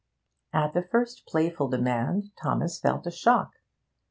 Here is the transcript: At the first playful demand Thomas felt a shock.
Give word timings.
At 0.51 0.73
the 0.73 0.81
first 0.81 1.27
playful 1.27 1.67
demand 1.67 2.31
Thomas 2.35 2.79
felt 2.79 3.05
a 3.05 3.11
shock. 3.11 3.51